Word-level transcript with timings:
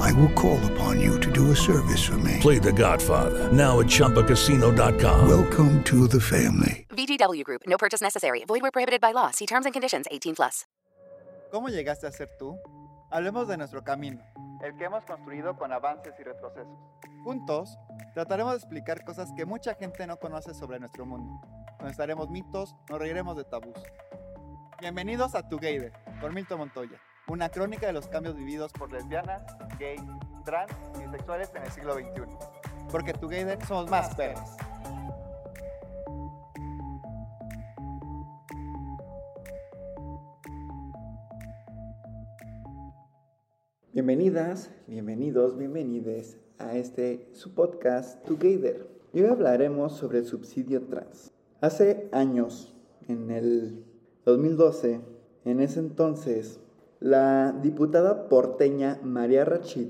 I 0.00 0.12
will 0.12 0.32
call 0.34 0.60
upon 0.72 1.00
you 1.00 1.18
to 1.20 1.30
do 1.30 1.50
a 1.50 1.56
service 1.56 2.02
for 2.02 2.18
me. 2.18 2.38
Play 2.40 2.58
The 2.58 2.72
Godfather 2.72 3.50
now 3.52 3.80
at 3.80 3.86
ChumbaCasino.com. 3.86 5.28
Welcome 5.28 5.82
to 5.84 6.06
the 6.08 6.20
family. 6.20 6.86
VGW 6.90 7.44
Group. 7.44 7.62
No 7.66 7.76
purchase 7.78 8.00
necessary. 8.02 8.44
Void 8.46 8.62
where 8.62 8.70
prohibited 8.70 9.00
by 9.00 9.12
law. 9.12 9.30
See 9.30 9.46
terms 9.46 9.64
and 9.66 9.72
conditions. 9.72 10.06
18 10.10 10.34
plus. 10.34 10.66
¿Cómo 11.50 11.68
llegaste 11.68 12.06
a 12.06 12.12
ser 12.12 12.30
tú? 12.38 12.58
Hablemos 13.10 13.46
de 13.46 13.58
nuestro 13.58 13.84
camino, 13.84 14.22
el 14.64 14.74
que 14.78 14.84
hemos 14.86 15.04
construido 15.04 15.54
con 15.58 15.70
avances 15.70 16.14
y 16.18 16.22
retrocesos. 16.22 16.78
Juntos, 17.24 17.76
trataremos 18.14 18.52
de 18.52 18.58
explicar 18.58 19.04
cosas 19.04 19.30
que 19.36 19.44
mucha 19.44 19.74
gente 19.74 20.06
no 20.06 20.16
conoce 20.16 20.54
sobre 20.54 20.80
nuestro 20.80 21.04
mundo. 21.04 21.38
Conoceremos 21.78 22.30
mitos, 22.30 22.74
nos 22.88 22.98
reiremos 22.98 23.36
de 23.36 23.44
tabús. 23.44 23.76
Bienvenidos 24.80 25.34
a 25.34 25.46
Together, 25.46 25.92
por 26.22 26.32
Milton 26.32 26.60
Montoya, 26.60 26.98
una 27.28 27.48
crónica 27.48 27.86
de 27.86 27.92
los 27.92 28.08
cambios 28.08 28.36
vividos 28.36 28.72
por 28.72 28.92
lesbianas, 28.92 29.42
gays, 29.78 30.02
trans 30.44 30.72
y 30.96 31.06
bisexuales 31.06 31.50
en 31.54 31.62
el 31.62 31.70
siglo 31.70 31.94
XXI. 31.94 32.22
Porque 32.90 33.12
Together 33.12 33.64
somos 33.64 33.88
más 33.88 34.14
perros. 34.14 34.56
Bienvenidas, 43.92 44.70
bienvenidos, 44.86 45.56
bienvenides 45.56 46.38
a 46.58 46.76
este 46.76 47.28
su 47.34 47.54
podcast 47.54 48.24
Together. 48.24 48.88
Y 49.12 49.20
hoy 49.20 49.28
hablaremos 49.28 49.92
sobre 49.92 50.18
el 50.18 50.26
subsidio 50.26 50.82
trans. 50.86 51.30
Hace 51.60 52.08
años, 52.10 52.74
en 53.06 53.30
el 53.30 53.84
2012, 54.24 55.00
en 55.44 55.60
ese 55.60 55.80
entonces, 55.80 56.58
la 57.02 57.50
diputada 57.50 58.28
porteña 58.28 59.00
María 59.02 59.44
Rachid, 59.44 59.88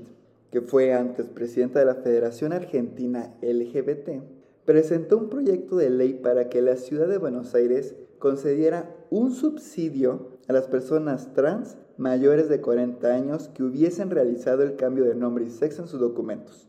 que 0.51 0.61
fue 0.61 0.93
antes 0.93 1.27
presidenta 1.27 1.77
de 1.77 1.85
la 1.85 1.93
Federación 1.93 2.53
Argentina 2.53 3.35
LGBT, 3.43 4.23
presentó 4.65 5.19
un 5.19 5.29
proyecto 5.29 5.75
de 5.75 5.91
ley 5.91 6.15
para 6.15 6.49
que 6.49 6.63
la 6.63 6.75
ciudad 6.75 7.07
de 7.07 7.19
Buenos 7.19 7.53
Aires 7.53 7.93
concediera 8.17 8.95
un 9.11 9.31
subsidio 9.31 10.29
a 10.47 10.53
las 10.53 10.65
personas 10.65 11.31
trans 11.33 11.77
mayores 11.97 12.49
de 12.49 12.61
40 12.61 13.07
años 13.07 13.47
que 13.49 13.61
hubiesen 13.61 14.09
realizado 14.09 14.63
el 14.63 14.75
cambio 14.75 15.03
de 15.03 15.13
nombre 15.13 15.45
y 15.45 15.51
sexo 15.51 15.83
en 15.83 15.87
sus 15.87 15.99
documentos, 15.99 16.67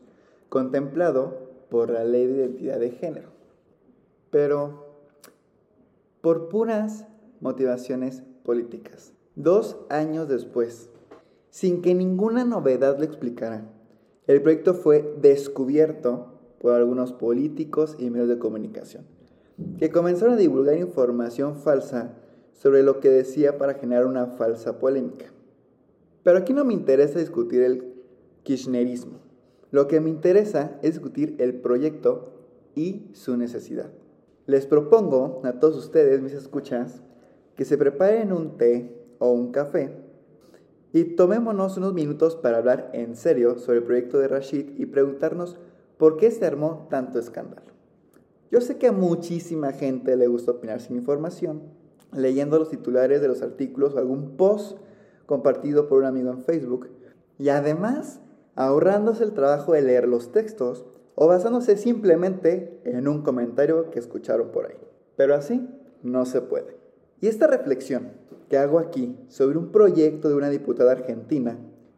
contemplado 0.49 1.39
por 1.69 1.89
la 1.89 2.03
ley 2.03 2.27
de 2.27 2.35
identidad 2.35 2.79
de 2.79 2.91
género. 2.91 3.29
Pero, 4.29 4.85
por 6.21 6.49
puras 6.49 7.07
motivaciones 7.39 8.21
políticas, 8.43 9.15
dos 9.35 9.77
años 9.89 10.27
después, 10.27 10.89
sin 11.49 11.81
que 11.81 11.93
ninguna 11.93 12.45
novedad 12.45 12.97
lo 12.97 13.03
explicara, 13.03 13.69
el 14.27 14.41
proyecto 14.41 14.73
fue 14.73 15.15
descubierto 15.21 16.33
por 16.59 16.73
algunos 16.73 17.13
políticos 17.13 17.95
y 17.99 18.09
medios 18.09 18.29
de 18.29 18.39
comunicación, 18.39 19.05
que 19.77 19.91
comenzaron 19.91 20.35
a 20.35 20.37
divulgar 20.37 20.77
información 20.77 21.55
falsa 21.55 22.15
sobre 22.53 22.81
lo 22.81 22.99
que 22.99 23.09
decía 23.09 23.57
para 23.57 23.75
generar 23.75 24.05
una 24.05 24.27
falsa 24.27 24.79
polémica. 24.79 25.25
Pero 26.23 26.39
aquí 26.39 26.53
no 26.53 26.65
me 26.65 26.73
interesa 26.73 27.19
discutir 27.19 27.61
el 27.61 27.93
kirchnerismo. 28.43 29.19
Lo 29.69 29.87
que 29.87 29.99
me 29.99 30.09
interesa 30.09 30.79
es 30.81 30.93
discutir 30.93 31.35
el 31.39 31.55
proyecto 31.55 32.33
y 32.73 33.09
su 33.13 33.37
necesidad. 33.37 33.91
Les 34.47 34.65
propongo 34.65 35.41
a 35.43 35.59
todos 35.59 35.77
ustedes, 35.77 36.21
mis 36.21 36.33
escuchas, 36.33 37.03
que 37.55 37.65
se 37.65 37.77
preparen 37.77 38.31
un 38.31 38.57
té 38.57 39.04
o 39.19 39.31
un 39.31 39.51
café 39.51 39.91
y 40.95 41.03
tomémonos 41.03 41.75
unos 41.75 41.93
minutos 41.93 42.37
para 42.37 42.57
hablar 42.57 42.89
en 42.93 43.17
serio 43.17 43.57
sobre 43.59 43.79
el 43.79 43.83
proyecto 43.83 44.17
de 44.17 44.29
Rashid 44.29 44.79
y 44.79 44.85
preguntarnos 44.85 45.57
por 45.97 46.15
qué 46.15 46.31
se 46.31 46.45
armó 46.45 46.87
tanto 46.89 47.19
escándalo. 47.19 47.67
Yo 48.49 48.61
sé 48.61 48.77
que 48.77 48.87
a 48.87 48.93
muchísima 48.93 49.73
gente 49.73 50.15
le 50.15 50.27
gusta 50.27 50.51
opinar 50.51 50.79
sin 50.79 50.95
información, 50.95 51.63
leyendo 52.13 52.57
los 52.57 52.69
titulares 52.69 53.19
de 53.19 53.27
los 53.27 53.41
artículos 53.41 53.93
o 53.93 53.97
algún 53.97 54.37
post 54.37 54.77
compartido 55.25 55.89
por 55.89 55.99
un 55.99 56.05
amigo 56.05 56.31
en 56.31 56.43
Facebook 56.43 56.87
y 57.37 57.49
además 57.49 58.21
ahorrándose 58.55 59.25
el 59.25 59.33
trabajo 59.33 59.73
de 59.73 59.81
leer 59.81 60.07
los 60.07 60.31
textos 60.31 60.85
o 61.15 61.27
basándose 61.27 61.75
simplemente 61.75 62.79
en 62.85 63.09
un 63.09 63.21
comentario 63.21 63.89
que 63.89 63.99
escucharon 63.99 64.49
por 64.51 64.67
ahí. 64.67 64.77
Pero 65.17 65.35
así 65.35 65.67
no 66.03 66.25
se 66.25 66.41
puede. 66.41 66.84
Y 67.21 67.27
esta 67.27 67.47
reflexión 67.47 68.09
que 68.49 68.57
hago 68.57 68.79
aquí 68.79 69.15
sobre 69.29 69.57
un 69.57 69.71
proyecto 69.71 70.29
de 70.29 70.35
una 70.35 70.49
diputada 70.49 70.91
argentina 70.91 71.57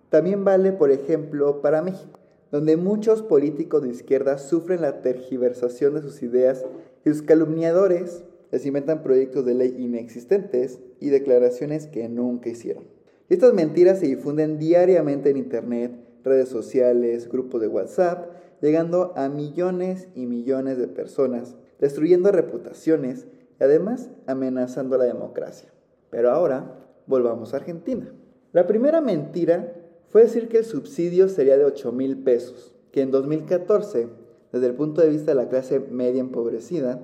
también 0.09 0.45
vale, 0.45 0.71
por 0.71 0.91
ejemplo, 0.91 1.61
para 1.61 1.81
México, 1.81 2.19
donde 2.51 2.77
muchos 2.77 3.21
políticos 3.21 3.83
de 3.83 3.89
izquierda 3.89 4.37
sufren 4.37 4.81
la 4.81 5.01
tergiversación 5.01 5.95
de 5.95 6.01
sus 6.01 6.23
ideas 6.23 6.65
y 7.03 7.09
sus 7.09 7.21
calumniadores 7.21 8.23
les 8.51 8.65
inventan 8.65 9.03
proyectos 9.03 9.45
de 9.45 9.55
ley 9.55 9.75
inexistentes 9.77 10.79
y 11.01 11.09
declaraciones 11.09 11.87
que 11.87 12.07
nunca 12.07 12.49
hicieron. 12.49 12.85
Estas 13.27 13.53
mentiras 13.53 13.99
se 13.99 14.07
difunden 14.07 14.57
diariamente 14.57 15.29
en 15.29 15.37
Internet, 15.37 15.91
redes 16.23 16.47
sociales, 16.47 17.27
grupos 17.27 17.59
de 17.59 17.67
WhatsApp, 17.67 18.29
llegando 18.61 19.11
a 19.17 19.27
millones 19.27 20.07
y 20.15 20.25
millones 20.25 20.77
de 20.77 20.87
personas, 20.87 21.57
destruyendo 21.79 22.31
reputaciones 22.31 23.27
y 23.59 23.63
además 23.63 24.09
amenazando 24.25 24.97
la 24.97 25.05
democracia. 25.05 25.69
Pero 26.09 26.31
ahora 26.31 26.75
volvamos 27.05 27.53
a 27.53 27.57
Argentina. 27.57 28.11
La 28.53 28.67
primera 28.67 29.01
mentira 29.01 29.73
fue 30.09 30.23
decir 30.23 30.47
que 30.47 30.59
el 30.59 30.65
subsidio 30.65 31.27
sería 31.27 31.57
de 31.57 31.65
8 31.65 31.91
mil 31.91 32.17
pesos, 32.23 32.75
que 32.91 33.01
en 33.01 33.11
2014, 33.11 34.07
desde 34.51 34.67
el 34.67 34.73
punto 34.73 35.01
de 35.01 35.09
vista 35.09 35.31
de 35.31 35.35
la 35.35 35.49
clase 35.49 35.79
media 35.79 36.21
empobrecida, 36.21 37.01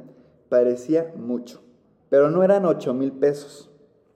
parecía 0.49 1.13
mucho. 1.15 1.61
Pero 2.09 2.29
no 2.29 2.43
eran 2.43 2.65
8 2.65 2.93
mil 2.93 3.11
pesos. 3.11 3.69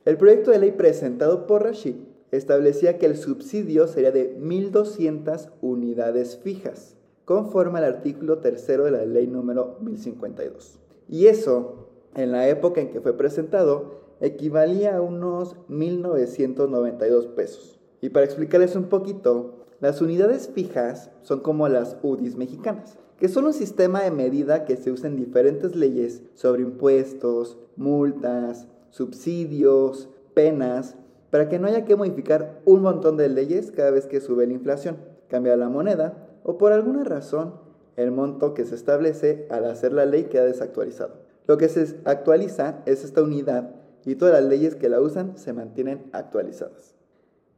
El 0.05 0.17
proyecto 0.17 0.51
de 0.51 0.59
ley 0.59 0.71
presentado 0.71 1.47
por 1.47 1.63
Rashid 1.63 1.95
establecía 2.31 2.97
que 2.97 3.05
el 3.05 3.17
subsidio 3.17 3.87
sería 3.87 4.11
de 4.11 4.37
1.200 4.37 5.49
unidades 5.61 6.37
fijas, 6.37 6.95
conforme 7.25 7.79
al 7.79 7.85
artículo 7.85 8.39
tercero 8.39 8.85
de 8.85 8.91
la 8.91 9.05
ley 9.05 9.27
número 9.27 9.77
1052. 9.81 10.79
Y 11.09 11.27
eso, 11.27 11.86
en 12.17 12.33
la 12.33 12.49
época 12.49 12.81
en 12.81 12.91
que 12.91 12.99
fue 12.99 13.17
presentado, 13.17 14.01
equivalía 14.19 14.97
a 14.97 15.01
unos 15.01 15.55
1.992 15.69 17.27
pesos. 17.35 17.79
Y 18.01 18.09
para 18.09 18.25
explicarles 18.25 18.75
un 18.75 18.85
poquito, 18.85 19.65
las 19.79 20.01
unidades 20.01 20.49
fijas 20.53 21.11
son 21.21 21.39
como 21.39 21.69
las 21.69 21.97
UDIs 22.01 22.35
mexicanas 22.35 22.97
que 23.19 23.29
son 23.29 23.45
un 23.45 23.53
sistema 23.53 24.03
de 24.03 24.11
medida 24.11 24.65
que 24.65 24.77
se 24.77 24.91
usa 24.91 25.09
en 25.09 25.15
diferentes 25.15 25.75
leyes 25.75 26.21
sobre 26.35 26.61
impuestos, 26.61 27.57
multas, 27.75 28.67
subsidios, 28.89 30.09
penas, 30.33 30.95
para 31.31 31.49
que 31.49 31.59
no 31.59 31.67
haya 31.67 31.83
que 31.83 31.95
modificar 31.95 32.61
un 32.65 32.81
montón 32.81 33.17
de 33.17 33.27
leyes 33.27 33.71
cada 33.71 33.91
vez 33.91 34.05
que 34.05 34.21
sube 34.21 34.45
la 34.45 34.53
inflación, 34.53 34.97
cambiar 35.27 35.57
la 35.57 35.69
moneda 35.69 36.29
o 36.43 36.57
por 36.57 36.71
alguna 36.71 37.03
razón 37.03 37.55
el 37.95 38.11
monto 38.11 38.53
que 38.53 38.65
se 38.65 38.75
establece 38.75 39.47
al 39.49 39.65
hacer 39.65 39.91
la 39.91 40.05
ley 40.05 40.25
queda 40.25 40.45
desactualizado. 40.45 41.26
Lo 41.47 41.57
que 41.57 41.69
se 41.69 41.95
actualiza 42.05 42.83
es 42.85 43.03
esta 43.03 43.23
unidad 43.23 43.71
y 44.05 44.15
todas 44.15 44.41
las 44.41 44.49
leyes 44.49 44.75
que 44.75 44.89
la 44.89 45.01
usan 45.01 45.37
se 45.37 45.53
mantienen 45.53 46.09
actualizadas. 46.11 46.95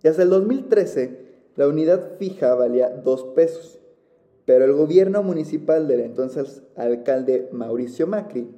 Y 0.03 0.07
hasta 0.07 0.23
el 0.23 0.29
2013 0.29 1.27
la 1.55 1.67
unidad 1.67 2.17
fija 2.17 2.55
valía 2.55 2.89
2 2.89 3.23
pesos 3.35 3.79
pero 4.49 4.65
el 4.65 4.73
gobierno 4.73 5.21
municipal 5.21 5.87
del 5.87 5.99
entonces 5.99 6.63
alcalde 6.75 7.49
Mauricio 7.51 8.07
Macri, 8.07 8.49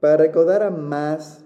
para 0.00 0.16
recaudar 0.16 0.62
a 0.62 0.70
más 0.70 1.44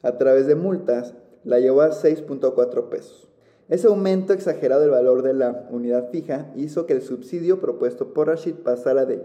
a 0.00 0.16
través 0.16 0.46
de 0.46 0.54
multas, 0.54 1.12
la 1.44 1.60
llevó 1.60 1.82
a 1.82 1.90
6.4 1.90 2.88
pesos. 2.88 3.28
Ese 3.68 3.88
aumento 3.88 4.32
exagerado 4.32 4.80
del 4.80 4.92
valor 4.92 5.20
de 5.20 5.34
la 5.34 5.68
unidad 5.70 6.08
fija 6.12 6.50
hizo 6.56 6.86
que 6.86 6.94
el 6.94 7.02
subsidio 7.02 7.60
propuesto 7.60 8.14
por 8.14 8.28
Rashid 8.28 8.54
pasara 8.54 9.04
de 9.04 9.22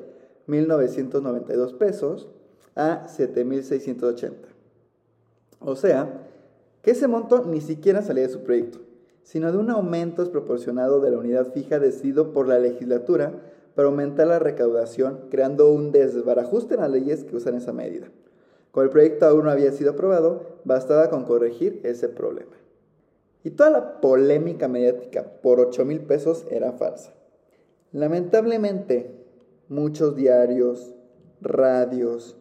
1.992 0.50 1.78
pesos 1.78 2.28
a 2.76 3.08
7.680. 3.08 4.34
O 5.60 5.76
sea, 5.76 6.28
que 6.82 6.92
ese 6.92 7.08
monto 7.08 7.46
ni 7.46 7.62
siquiera 7.62 8.02
salía 8.02 8.24
de 8.24 8.34
su 8.34 8.44
proyecto, 8.44 8.80
sino 9.24 9.52
de 9.52 9.58
un 9.58 9.70
aumento 9.70 10.22
desproporcionado 10.22 11.02
de 11.02 11.12
la 11.12 11.18
unidad 11.18 11.52
fija 11.52 11.80
decidido 11.80 12.32
por 12.32 12.48
la 12.48 12.60
legislatura 12.60 13.34
para 13.76 13.88
aumentar 13.88 14.28
la 14.28 14.40
recaudación, 14.40 15.28
creando 15.30 15.72
un 15.72 15.92
desbarajuste 15.92 16.76
en 16.76 16.82
las 16.82 16.92
leyes 16.92 17.24
que 17.24 17.36
usan 17.36 17.56
esa 17.56 17.74
medida. 17.74 18.08
Como 18.72 18.84
el 18.84 18.90
proyecto 18.90 19.26
aún 19.26 19.46
no 19.46 19.52
había 19.52 19.72
sido 19.72 19.92
aprobado, 19.92 20.60
bastaba 20.64 21.10
con 21.10 21.26
corregir 21.26 21.82
ese 21.84 22.10
problema. 22.10 22.56
Y 23.44 23.52
toda 23.52 23.70
la 23.70 24.02
polémica 24.02 24.68
mediática 24.68 25.24
por 25.42 25.60
8 25.60 25.86
mil 25.86 26.02
pesos 26.02 26.46
era 26.50 26.74
falsa. 26.74 27.14
Lamentablemente, 27.92 29.12
muchos 29.70 30.16
diarios, 30.16 30.96
radios, 31.42 32.36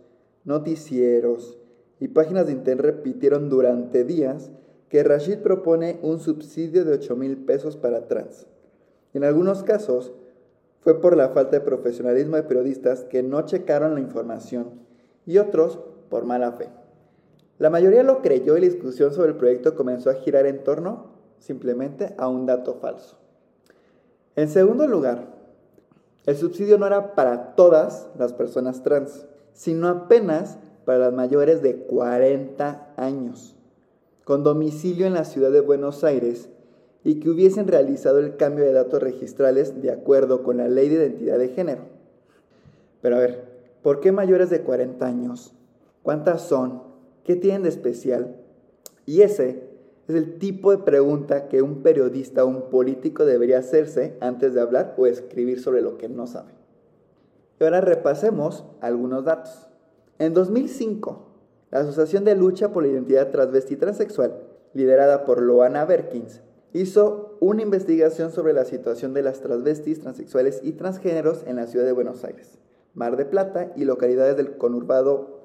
noticieros 0.48 1.58
y 2.00 2.08
páginas 2.08 2.46
de 2.46 2.52
internet 2.52 2.96
repitieron 2.96 3.50
durante 3.50 4.02
días 4.02 4.50
que 4.88 5.04
Rashid 5.04 5.38
propone 5.38 5.98
un 6.02 6.20
subsidio 6.20 6.86
de 6.86 6.94
8 6.94 7.16
mil 7.16 7.36
pesos 7.36 7.76
para 7.76 8.08
trans. 8.08 8.46
En 9.12 9.24
algunos 9.24 9.62
casos, 9.62 10.12
fue 10.80 11.00
por 11.00 11.16
la 11.18 11.28
falta 11.28 11.58
de 11.58 11.60
profesionalismo 11.60 12.36
de 12.36 12.44
periodistas 12.44 13.04
que 13.04 13.22
no 13.22 13.42
checaron 13.42 13.94
la 13.94 14.00
información 14.00 14.70
y 15.26 15.36
otros 15.36 15.80
por 16.08 16.24
mala 16.24 16.52
fe. 16.52 16.68
La 17.58 17.68
mayoría 17.68 18.02
lo 18.02 18.22
creyó 18.22 18.56
y 18.56 18.60
la 18.60 18.68
discusión 18.68 19.12
sobre 19.12 19.32
el 19.32 19.36
proyecto 19.36 19.74
comenzó 19.74 20.08
a 20.08 20.14
girar 20.14 20.46
en 20.46 20.64
torno 20.64 21.08
simplemente 21.40 22.14
a 22.16 22.28
un 22.28 22.46
dato 22.46 22.76
falso. 22.76 23.18
En 24.34 24.48
segundo 24.48 24.86
lugar, 24.86 25.26
el 26.24 26.36
subsidio 26.36 26.78
no 26.78 26.86
era 26.86 27.14
para 27.14 27.54
todas 27.54 28.08
las 28.16 28.32
personas 28.32 28.82
trans, 28.82 29.26
sino 29.58 29.88
apenas 29.88 30.56
para 30.84 31.00
las 31.00 31.12
mayores 31.12 31.62
de 31.62 31.74
40 31.74 32.94
años, 32.96 33.56
con 34.22 34.44
domicilio 34.44 35.04
en 35.04 35.14
la 35.14 35.24
ciudad 35.24 35.50
de 35.50 35.58
Buenos 35.58 36.04
Aires 36.04 36.48
y 37.02 37.18
que 37.18 37.28
hubiesen 37.28 37.66
realizado 37.66 38.20
el 38.20 38.36
cambio 38.36 38.64
de 38.64 38.72
datos 38.72 39.02
registrales 39.02 39.82
de 39.82 39.90
acuerdo 39.90 40.44
con 40.44 40.58
la 40.58 40.68
ley 40.68 40.88
de 40.88 40.94
identidad 40.94 41.40
de 41.40 41.48
género. 41.48 41.82
Pero 43.02 43.16
a 43.16 43.18
ver, 43.18 43.48
¿por 43.82 43.98
qué 43.98 44.12
mayores 44.12 44.48
de 44.48 44.60
40 44.60 45.04
años? 45.04 45.52
¿Cuántas 46.04 46.42
son? 46.42 46.84
¿Qué 47.24 47.34
tienen 47.34 47.64
de 47.64 47.70
especial? 47.70 48.36
Y 49.06 49.22
ese 49.22 49.64
es 50.06 50.14
el 50.14 50.38
tipo 50.38 50.70
de 50.70 50.78
pregunta 50.78 51.48
que 51.48 51.62
un 51.62 51.82
periodista 51.82 52.44
o 52.44 52.46
un 52.46 52.70
político 52.70 53.24
debería 53.24 53.58
hacerse 53.58 54.16
antes 54.20 54.54
de 54.54 54.60
hablar 54.60 54.94
o 54.98 55.08
escribir 55.08 55.60
sobre 55.60 55.82
lo 55.82 55.98
que 55.98 56.08
no 56.08 56.28
sabe. 56.28 56.57
Y 57.60 57.64
ahora 57.64 57.80
repasemos 57.80 58.64
algunos 58.80 59.24
datos. 59.24 59.68
En 60.18 60.34
2005, 60.34 61.26
la 61.70 61.80
Asociación 61.80 62.24
de 62.24 62.34
Lucha 62.34 62.72
por 62.72 62.82
la 62.82 62.90
Identidad 62.90 63.30
Transvesti 63.30 63.76
Transexual, 63.76 64.34
liderada 64.74 65.24
por 65.24 65.42
Loana 65.42 65.84
Berkins, 65.84 66.40
hizo 66.72 67.36
una 67.40 67.62
investigación 67.62 68.30
sobre 68.30 68.52
la 68.52 68.64
situación 68.64 69.14
de 69.14 69.22
las 69.22 69.40
transvestis, 69.40 70.00
transexuales 70.00 70.60
y 70.62 70.72
transgéneros 70.72 71.44
en 71.46 71.56
la 71.56 71.66
ciudad 71.66 71.86
de 71.86 71.92
Buenos 71.92 72.24
Aires, 72.24 72.58
Mar 72.94 73.16
de 73.16 73.24
Plata 73.24 73.72
y 73.76 73.84
localidades 73.84 74.36
del 74.36 74.56
conurbado 74.56 75.40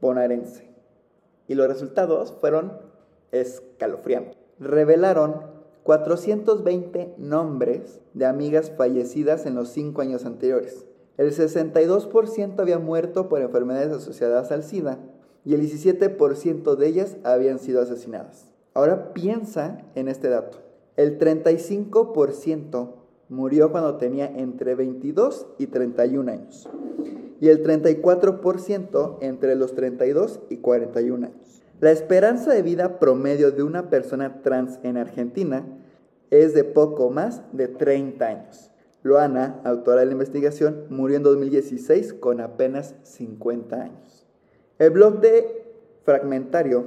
bonaerense. 0.00 0.68
Y 1.48 1.54
los 1.54 1.68
resultados 1.68 2.32
fueron 2.40 2.72
escalofriantes. 3.32 4.36
Revelaron 4.58 5.42
420 5.82 7.14
nombres 7.18 8.00
de 8.14 8.24
amigas 8.24 8.70
fallecidas 8.70 9.44
en 9.46 9.54
los 9.54 9.68
cinco 9.68 10.02
años 10.02 10.24
anteriores. 10.24 10.86
El 11.16 11.32
62% 11.32 12.58
había 12.58 12.78
muerto 12.78 13.28
por 13.28 13.40
enfermedades 13.40 13.92
asociadas 13.92 14.50
al 14.50 14.64
SIDA 14.64 14.98
y 15.44 15.54
el 15.54 15.60
17% 15.60 16.76
de 16.76 16.86
ellas 16.86 17.16
habían 17.22 17.58
sido 17.58 17.82
asesinadas. 17.82 18.52
Ahora 18.72 19.12
piensa 19.12 19.82
en 19.94 20.08
este 20.08 20.28
dato. 20.28 20.58
El 20.96 21.18
35% 21.18 22.94
murió 23.28 23.70
cuando 23.70 23.96
tenía 23.96 24.26
entre 24.26 24.74
22 24.74 25.46
y 25.58 25.66
31 25.68 26.32
años 26.32 26.68
y 27.40 27.48
el 27.48 27.62
34% 27.62 29.18
entre 29.20 29.54
los 29.54 29.74
32 29.74 30.40
y 30.48 30.56
41 30.58 31.26
años. 31.26 31.62
La 31.80 31.90
esperanza 31.90 32.52
de 32.52 32.62
vida 32.62 32.98
promedio 32.98 33.50
de 33.50 33.62
una 33.62 33.90
persona 33.90 34.40
trans 34.42 34.78
en 34.82 34.96
Argentina 34.96 35.66
es 36.30 36.54
de 36.54 36.64
poco 36.64 37.10
más 37.10 37.42
de 37.52 37.68
30 37.68 38.26
años. 38.26 38.70
Loana, 39.04 39.60
autora 39.64 40.00
de 40.00 40.06
la 40.06 40.12
investigación, 40.12 40.86
murió 40.88 41.18
en 41.18 41.22
2016 41.22 42.14
con 42.14 42.40
apenas 42.40 42.94
50 43.02 43.76
años. 43.76 44.26
El 44.78 44.90
blog 44.90 45.20
de 45.20 45.62
Fragmentario 46.04 46.86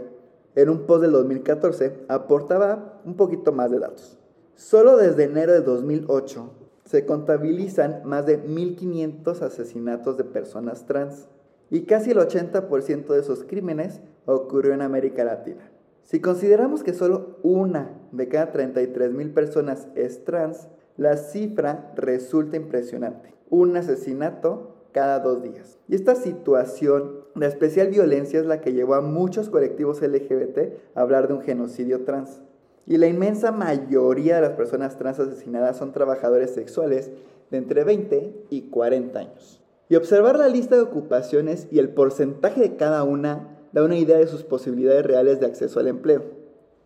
en 0.56 0.70
un 0.70 0.88
post 0.88 1.04
del 1.04 1.12
2014 1.12 2.06
aportaba 2.08 3.00
un 3.06 3.16
poquito 3.16 3.52
más 3.52 3.70
de 3.70 3.78
datos. 3.78 4.18
Solo 4.56 4.98
desde 4.98 5.26
enero 5.26 5.54
de 5.54 5.62
2008 5.62 6.52
se 6.86 7.06
contabilizan 7.06 8.02
más 8.04 8.26
de 8.26 8.44
1.500 8.44 9.42
asesinatos 9.44 10.18
de 10.18 10.24
personas 10.24 10.88
trans 10.88 11.28
y 11.70 11.82
casi 11.82 12.12
el 12.12 12.18
80% 12.18 13.08
de 13.14 13.20
esos 13.20 13.44
crímenes 13.44 14.02
ocurrió 14.26 14.74
en 14.74 14.82
América 14.82 15.24
Latina. 15.24 15.70
Si 16.02 16.20
consideramos 16.20 16.82
que 16.82 16.96
solo 16.96 17.38
una 17.44 17.92
de 18.12 18.28
cada 18.28 18.52
33.000 18.54 19.34
personas 19.36 19.88
es 19.94 20.26
trans, 20.26 20.68
la 20.98 21.16
cifra 21.18 21.92
resulta 21.96 22.58
impresionante. 22.58 23.34
Un 23.50 23.78
asesinato 23.78 24.76
cada 24.92 25.20
dos 25.20 25.44
días. 25.44 25.78
Y 25.88 25.96
esta 25.96 26.16
situación 26.16 27.22
de 27.36 27.46
especial 27.46 27.90
violencia 27.90 28.40
es 28.40 28.46
la 28.46 28.62
que 28.62 28.74
llevó 28.74 28.96
a 28.96 29.02
muchos 29.02 29.50
colectivos 29.50 30.02
LGBT 30.02 30.58
a 30.96 31.02
hablar 31.02 31.28
de 31.28 31.36
un 31.36 31.42
genocidio 31.42 32.04
trans. 32.04 32.42
Y 32.88 32.98
la 32.98 33.08
inmensa 33.08 33.52
mayoría 33.52 34.38
de 34.38 34.42
las 34.42 34.54
personas 34.54 34.98
trans 34.98 35.20
asesinadas 35.20 35.78
son 35.78 35.92
trabajadores 35.92 36.52
sexuales 36.52 37.12
de 37.52 37.58
entre 37.58 37.84
20 37.84 38.46
y 38.50 38.70
40 38.70 39.20
años. 39.20 39.62
Y 39.90 39.96
observar 39.96 40.40
la 40.40 40.48
lista 40.48 40.76
de 40.76 40.82
ocupaciones 40.82 41.68
y 41.70 41.80
el 41.80 41.90
porcentaje 41.90 42.62
de 42.62 42.76
cada 42.76 43.04
una 43.04 43.60
da 43.72 43.84
una 43.84 43.98
idea 43.98 44.18
de 44.18 44.28
sus 44.28 44.44
posibilidades 44.44 45.06
reales 45.06 45.40
de 45.40 45.46
acceso 45.46 45.80
al 45.80 45.88
empleo. 45.88 46.24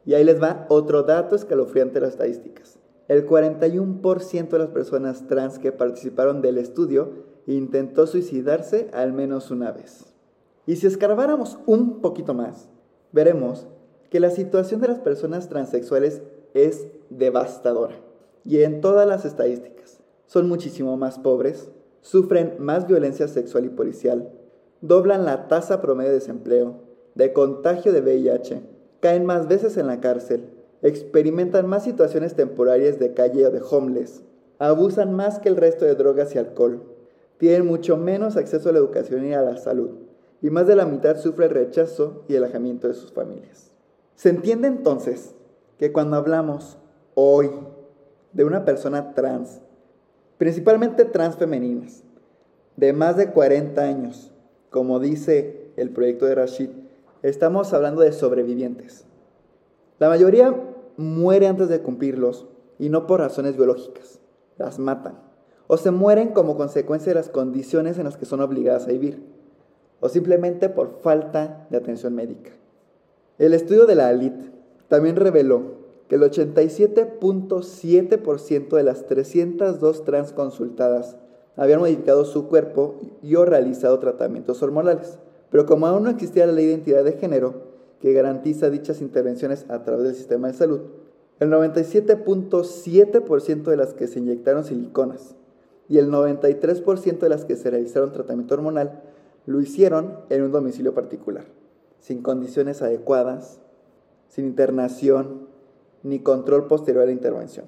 Y 0.05 0.15
ahí 0.15 0.23
les 0.23 0.41
va 0.41 0.65
otro 0.69 1.03
dato 1.03 1.35
escalofriante 1.35 1.95
de 1.95 2.01
las 2.01 2.11
estadísticas. 2.11 2.80
El 3.11 3.27
41% 3.27 4.47
de 4.47 4.57
las 4.57 4.69
personas 4.69 5.27
trans 5.27 5.59
que 5.59 5.73
participaron 5.73 6.41
del 6.41 6.57
estudio 6.57 7.11
intentó 7.45 8.07
suicidarse 8.07 8.89
al 8.93 9.11
menos 9.11 9.51
una 9.51 9.73
vez. 9.73 10.05
Y 10.65 10.77
si 10.77 10.87
escarbáramos 10.87 11.59
un 11.65 11.99
poquito 11.99 12.33
más, 12.33 12.69
veremos 13.11 13.67
que 14.09 14.21
la 14.21 14.29
situación 14.29 14.79
de 14.79 14.87
las 14.87 14.99
personas 14.99 15.49
transexuales 15.49 16.21
es 16.53 16.87
devastadora. 17.09 17.99
Y 18.45 18.61
en 18.61 18.79
todas 18.79 19.05
las 19.05 19.25
estadísticas, 19.25 19.99
son 20.25 20.47
muchísimo 20.47 20.95
más 20.95 21.19
pobres, 21.19 21.69
sufren 21.99 22.55
más 22.59 22.87
violencia 22.87 23.27
sexual 23.27 23.65
y 23.65 23.69
policial, 23.69 24.31
doblan 24.79 25.25
la 25.25 25.49
tasa 25.49 25.81
promedio 25.81 26.11
de 26.11 26.19
desempleo, 26.19 26.79
de 27.15 27.33
contagio 27.33 27.91
de 27.91 27.99
VIH, 27.99 28.61
caen 29.01 29.25
más 29.25 29.49
veces 29.49 29.75
en 29.75 29.87
la 29.87 29.99
cárcel, 29.99 30.60
experimentan 30.81 31.67
más 31.67 31.83
situaciones 31.83 32.35
temporarias 32.35 32.99
de 32.99 33.13
calle 33.13 33.45
o 33.45 33.51
de 33.51 33.61
homeless, 33.61 34.23
abusan 34.59 35.13
más 35.13 35.39
que 35.39 35.49
el 35.49 35.57
resto 35.57 35.85
de 35.85 35.95
drogas 35.95 36.35
y 36.35 36.37
alcohol, 36.37 36.83
tienen 37.37 37.65
mucho 37.65 37.97
menos 37.97 38.37
acceso 38.37 38.69
a 38.69 38.71
la 38.71 38.79
educación 38.79 39.25
y 39.25 39.33
a 39.33 39.41
la 39.41 39.57
salud, 39.57 39.91
y 40.41 40.49
más 40.49 40.67
de 40.67 40.75
la 40.75 40.85
mitad 40.85 41.17
sufre 41.17 41.45
el 41.45 41.51
rechazo 41.51 42.23
y 42.27 42.35
el 42.35 42.43
alejamiento 42.43 42.87
de 42.87 42.93
sus 42.93 43.11
familias. 43.11 43.71
Se 44.15 44.29
entiende 44.29 44.67
entonces 44.67 45.35
que 45.77 45.91
cuando 45.91 46.17
hablamos 46.17 46.77
hoy 47.15 47.49
de 48.33 48.43
una 48.43 48.65
persona 48.65 49.13
trans, 49.13 49.61
principalmente 50.37 51.05
trans 51.05 51.37
femeninas, 51.37 52.03
de 52.75 52.93
más 52.93 53.17
de 53.17 53.31
40 53.31 53.81
años, 53.81 54.31
como 54.69 54.99
dice 54.99 55.71
el 55.77 55.89
proyecto 55.89 56.25
de 56.25 56.35
Rashid, 56.35 56.69
estamos 57.21 57.73
hablando 57.73 58.01
de 58.01 58.13
sobrevivientes. 58.13 59.05
La 59.99 60.09
mayoría 60.09 60.55
muere 61.01 61.47
antes 61.47 61.67
de 61.67 61.81
cumplirlos 61.81 62.47
y 62.79 62.89
no 62.89 63.07
por 63.07 63.19
razones 63.19 63.57
biológicas, 63.57 64.19
las 64.57 64.79
matan 64.79 65.31
o 65.73 65.77
se 65.77 65.89
mueren 65.89 66.33
como 66.33 66.57
consecuencia 66.57 67.11
de 67.11 67.15
las 67.15 67.29
condiciones 67.29 67.97
en 67.97 68.03
las 68.03 68.17
que 68.17 68.25
son 68.25 68.41
obligadas 68.41 68.83
a 68.83 68.91
vivir, 68.91 69.23
o 70.01 70.09
simplemente 70.09 70.67
por 70.67 70.99
falta 70.99 71.65
de 71.69 71.77
atención 71.77 72.13
médica. 72.13 72.51
El 73.37 73.53
estudio 73.53 73.85
de 73.85 73.95
la 73.95 74.09
ALIT 74.09 74.33
también 74.89 75.15
reveló 75.15 75.61
que 76.09 76.15
el 76.15 76.23
87.7% 76.23 78.75
de 78.75 78.83
las 78.83 79.05
302 79.05 80.03
trans 80.03 80.33
consultadas 80.33 81.15
habían 81.55 81.79
modificado 81.79 82.25
su 82.25 82.49
cuerpo 82.49 82.95
y 83.23 83.35
o 83.35 83.45
realizado 83.45 83.97
tratamientos 83.99 84.61
hormonales. 84.61 85.19
Pero 85.51 85.65
como 85.65 85.87
aún 85.87 86.03
no 86.03 86.09
existía 86.09 86.45
la 86.47 86.51
ley 86.51 86.65
de 86.65 86.73
identidad 86.73 87.05
de 87.05 87.13
género 87.13 87.70
que 88.01 88.13
garantiza 88.13 88.69
dichas 88.69 89.01
intervenciones 89.01 89.65
a 89.69 89.83
través 89.83 90.05
del 90.05 90.15
sistema 90.15 90.47
de 90.47 90.53
salud, 90.53 90.81
el 91.39 91.49
97.7% 91.49 93.63
de 93.63 93.77
las 93.77 93.93
que 93.93 94.07
se 94.07 94.19
inyectaron 94.19 94.63
siliconas 94.63 95.35
y 95.87 95.97
el 95.97 96.09
93% 96.09 97.19
de 97.19 97.29
las 97.29 97.45
que 97.45 97.55
se 97.55 97.69
realizaron 97.69 98.11
tratamiento 98.11 98.55
hormonal 98.55 99.01
lo 99.45 99.61
hicieron 99.61 100.17
en 100.29 100.43
un 100.43 100.51
domicilio 100.51 100.93
particular, 100.93 101.45
sin 101.99 102.21
condiciones 102.21 102.81
adecuadas, 102.81 103.59
sin 104.29 104.45
internación 104.45 105.47
ni 106.03 106.19
control 106.19 106.67
posterior 106.67 107.03
a 107.03 107.07
la 107.07 107.11
intervención. 107.11 107.65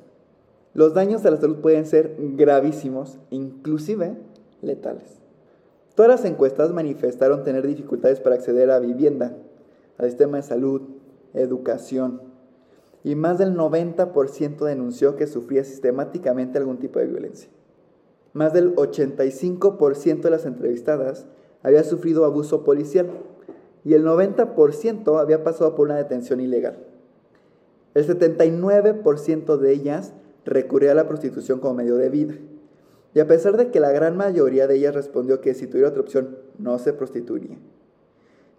Los 0.73 0.93
daños 0.93 1.25
a 1.25 1.31
la 1.31 1.37
salud 1.37 1.57
pueden 1.57 1.85
ser 1.85 2.15
gravísimos, 2.17 3.19
inclusive 3.29 4.15
letales. 4.61 5.19
Todas 5.95 6.09
las 6.09 6.25
encuestas 6.25 6.71
manifestaron 6.71 7.43
tener 7.43 7.67
dificultades 7.67 8.19
para 8.19 8.35
acceder 8.35 8.71
a 8.71 8.79
vivienda, 8.79 9.35
al 9.97 10.07
sistema 10.07 10.37
de 10.37 10.43
salud, 10.43 10.81
educación, 11.33 12.21
y 13.03 13.15
más 13.15 13.37
del 13.37 13.55
90% 13.55 14.65
denunció 14.65 15.15
que 15.15 15.27
sufría 15.27 15.63
sistemáticamente 15.63 16.57
algún 16.57 16.77
tipo 16.77 16.99
de 16.99 17.07
violencia. 17.07 17.49
Más 18.31 18.53
del 18.53 18.75
85% 18.75 20.21
de 20.21 20.29
las 20.29 20.45
entrevistadas 20.45 21.25
había 21.61 21.83
sufrido 21.83 22.25
abuso 22.25 22.63
policial 22.63 23.09
y 23.83 23.93
el 23.93 24.05
90% 24.05 25.19
había 25.19 25.43
pasado 25.43 25.75
por 25.75 25.87
una 25.87 25.97
detención 25.97 26.39
ilegal. 26.39 26.77
El 27.93 28.07
79% 28.07 29.57
de 29.57 29.71
ellas 29.71 30.13
recurría 30.45 30.93
a 30.93 30.95
la 30.95 31.07
prostitución 31.07 31.59
como 31.59 31.75
medio 31.75 31.95
de 31.97 32.09
vida. 32.09 32.35
Y 33.13 33.19
a 33.19 33.27
pesar 33.27 33.57
de 33.57 33.69
que 33.69 33.79
la 33.79 33.91
gran 33.91 34.17
mayoría 34.17 34.65
de 34.65 34.75
ellas 34.75 34.95
respondió 34.95 35.41
que 35.41 35.53
si 35.53 35.67
tuviera 35.67 35.89
otra 35.89 36.01
opción 36.01 36.37
no 36.57 36.79
se 36.79 36.93
prostituiría. 36.93 37.57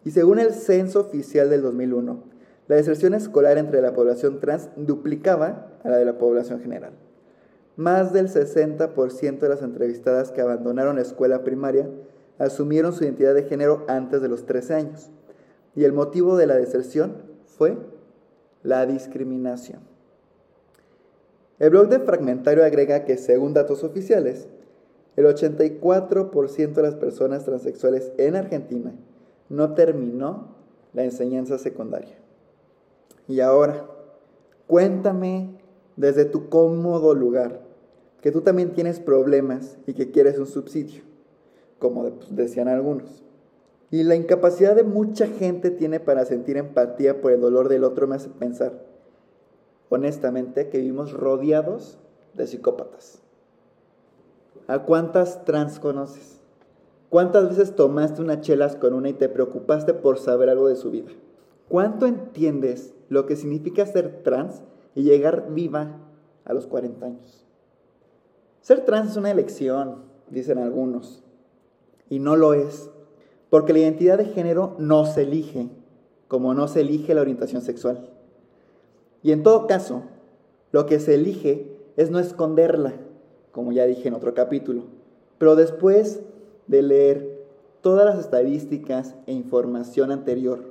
Y 0.05 0.11
según 0.11 0.39
el 0.39 0.53
censo 0.53 1.01
oficial 1.01 1.49
del 1.49 1.63
2001, 1.63 2.23
la 2.69 2.77
deserción 2.77 3.15
escolar 3.15 3.59
entre 3.59 3.81
la 3.81 3.95
población 3.95 4.41
trans 4.41 4.69
duplicaba 4.77 5.73
a 5.83 5.89
la 5.89 5.97
de 5.97 6.05
la 6.05 6.19
población 6.19 6.61
general. 6.61 6.93
Más 7.77 8.13
del 8.13 8.29
60% 8.29 9.39
de 9.39 9.49
las 9.49 9.63
entrevistadas 9.63 10.31
que 10.31 10.41
abandonaron 10.41 10.97
la 10.97 11.03
escuela 11.03 11.43
primaria 11.43 11.89
asumieron 12.39 12.93
su 12.93 13.05
identidad 13.05 13.35
de 13.35 13.45
género 13.45 13.85
antes 13.89 14.23
de 14.23 14.29
los 14.29 14.47
13 14.47 14.75
años. 14.75 15.11
Y 15.75 15.85
el 15.85 15.93
motivo 15.93 16.37
de 16.37 16.47
la 16.47 16.57
deserción 16.57 17.17
fue 17.47 17.77
la 18.63 18.87
discriminación. 18.87 19.81
El 21.59 21.71
blog 21.71 21.89
de 21.89 22.01
Fragmentario 22.01 22.65
agrega 22.65 23.05
que, 23.05 23.17
según 23.17 23.55
datos 23.55 23.85
oficiales, 23.85 24.49
el 25.17 25.27
84% 25.27 26.73
de 26.73 26.83
las 26.83 26.95
personas 26.95 27.45
transexuales 27.45 28.13
en 28.19 28.37
Argentina 28.37 28.93
no 29.49 29.75
terminó 29.75 30.55
la 30.93 31.05
enseñanza 31.05 31.59
secundaria. 31.59 32.17
Y 33.29 33.41
ahora, 33.41 33.87
cuéntame 34.67 35.59
desde 35.97 36.25
tu 36.25 36.49
cómodo 36.49 37.15
lugar 37.15 37.61
que 38.21 38.33
tú 38.33 38.41
también 38.41 38.73
tienes 38.73 39.01
problemas 39.01 39.77
y 39.87 39.95
que 39.95 40.11
quieres 40.11 40.39
un 40.39 40.47
subsidio, 40.47 41.03
como 41.79 42.09
pues, 42.11 42.35
decían 42.35 42.69
algunos. 42.69 43.23
Y 43.91 44.03
la 44.03 44.17
incapacidad 44.17 44.75
de 44.75 44.83
mucha 44.83 45.27
gente 45.27 45.71
tiene 45.71 46.01
para 46.01 46.25
sentir 46.25 46.57
empatía 46.57 47.21
por 47.21 47.33
el 47.33 47.41
dolor 47.41 47.69
del 47.69 47.85
otro 47.85 48.07
me 48.07 48.17
hace 48.17 48.29
pensar, 48.31 48.73
honestamente, 49.89 50.69
que 50.69 50.79
vivimos 50.79 51.13
rodeados 51.13 51.99
de 52.33 52.47
psicópatas. 52.47 53.21
¿A 54.67 54.81
cuántas 54.81 55.45
trans 55.45 55.79
conoces? 55.79 56.41
¿Cuántas 57.15 57.49
veces 57.49 57.77
tomaste 57.77 58.23
unas 58.23 58.41
chelas 58.41 58.75
con 58.75 58.93
una 58.93 59.09
y 59.09 59.13
te 59.13 59.29
preocupaste 59.29 59.95
por 59.95 60.19
saber 60.19 60.49
algo 60.49 60.67
de 60.67 60.75
su 60.75 60.91
vida? 60.91 61.13
¿Cuánto 61.69 62.07
entiendes 62.07 62.93
lo 63.09 63.25
que 63.25 63.37
significa 63.37 63.87
ser 63.87 64.25
trans 64.25 64.65
y 64.97 65.05
llegar 65.05 65.47
viva 65.53 66.01
a 66.45 66.53
los 66.53 66.67
40 66.67 67.07
años? 67.07 67.47
Ser 68.63 68.85
trans 68.85 69.13
es 69.13 69.17
una 69.17 69.31
elección, 69.31 70.07
dicen 70.29 70.59
algunos, 70.59 71.23
y 72.11 72.19
no 72.19 72.35
lo 72.35 72.53
es, 72.53 72.91
porque 73.49 73.73
la 73.73 73.79
identidad 73.79 74.19
de 74.19 74.25
género 74.25 74.75
no 74.81 75.07
se 75.07 75.23
elige, 75.23 75.71
como 76.27 76.53
no 76.53 76.67
se 76.67 76.81
elige 76.81 77.15
la 77.15 77.21
orientación 77.21 77.63
sexual. 77.63 78.11
Y 79.23 79.31
en 79.31 79.45
todo 79.45 79.69
caso, 79.69 80.03
lo 80.73 80.87
que 80.87 80.99
se 80.99 81.15
elige 81.15 81.79
es 81.97 82.11
no 82.11 82.19
esconderla, 82.19 82.95
como 83.53 83.71
ya 83.71 83.87
dije 83.87 84.09
en 84.09 84.15
otro 84.15 84.35
capítulo. 84.35 84.87
Pero 85.39 85.55
después 85.55 86.21
de 86.67 86.83
leer 86.83 87.45
todas 87.81 88.07
las 88.07 88.19
estadísticas 88.19 89.15
e 89.27 89.33
información 89.33 90.11
anterior, 90.11 90.65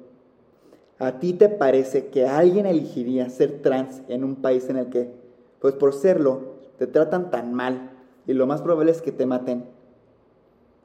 ¿a 0.99 1.19
ti 1.19 1.33
te 1.33 1.49
parece 1.49 2.07
que 2.07 2.25
alguien 2.25 2.65
elegiría 2.65 3.29
ser 3.29 3.61
trans 3.61 4.01
en 4.07 4.23
un 4.23 4.37
país 4.37 4.69
en 4.69 4.77
el 4.77 4.89
que, 4.89 5.11
pues 5.59 5.75
por 5.75 5.93
serlo, 5.93 6.53
te 6.77 6.87
tratan 6.87 7.29
tan 7.29 7.53
mal 7.53 7.91
y 8.25 8.33
lo 8.33 8.47
más 8.47 8.61
probable 8.61 8.91
es 8.91 9.01
que 9.01 9.11
te 9.11 9.25
maten? 9.25 9.65